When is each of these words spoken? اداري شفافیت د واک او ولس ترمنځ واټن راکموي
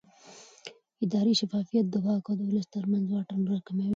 اداري 1.03 1.33
شفافیت 1.39 1.85
د 1.89 1.95
واک 2.05 2.25
او 2.31 2.37
ولس 2.49 2.67
ترمنځ 2.75 3.05
واټن 3.09 3.41
راکموي 3.51 3.89